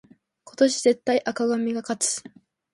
[0.45, 2.23] 今年絶対紅組が勝つ